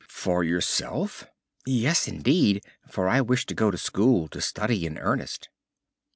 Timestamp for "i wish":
3.07-3.45